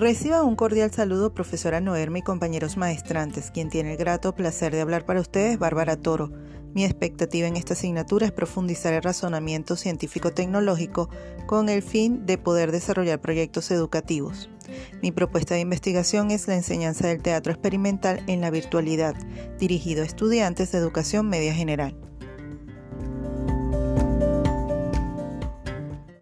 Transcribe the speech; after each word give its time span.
Reciba 0.00 0.42
un 0.44 0.56
cordial 0.56 0.90
saludo, 0.90 1.34
profesora 1.34 1.82
Noerme 1.82 2.20
y 2.20 2.22
compañeros 2.22 2.78
maestrantes. 2.78 3.50
Quien 3.50 3.68
tiene 3.68 3.92
el 3.92 3.98
grato 3.98 4.34
placer 4.34 4.72
de 4.72 4.80
hablar 4.80 5.04
para 5.04 5.20
ustedes, 5.20 5.58
Bárbara 5.58 5.98
Toro. 5.98 6.32
Mi 6.72 6.86
expectativa 6.86 7.46
en 7.46 7.56
esta 7.56 7.74
asignatura 7.74 8.24
es 8.24 8.32
profundizar 8.32 8.94
el 8.94 9.02
razonamiento 9.02 9.76
científico-tecnológico 9.76 11.10
con 11.46 11.68
el 11.68 11.82
fin 11.82 12.24
de 12.24 12.38
poder 12.38 12.72
desarrollar 12.72 13.20
proyectos 13.20 13.70
educativos. 13.70 14.48
Mi 15.02 15.12
propuesta 15.12 15.54
de 15.54 15.60
investigación 15.60 16.30
es 16.30 16.48
la 16.48 16.54
enseñanza 16.54 17.06
del 17.06 17.20
teatro 17.20 17.52
experimental 17.52 18.22
en 18.26 18.40
la 18.40 18.50
virtualidad, 18.50 19.14
dirigido 19.58 20.02
a 20.02 20.06
estudiantes 20.06 20.72
de 20.72 20.78
educación 20.78 21.28
media 21.28 21.52
general. 21.52 22.09